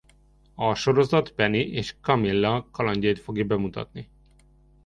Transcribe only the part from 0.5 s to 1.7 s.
A sorozat Penny